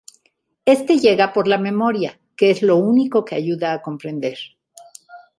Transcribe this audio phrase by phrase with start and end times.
[0.65, 4.35] Este llega por la memoria, que es lo único que ayuda a comprender.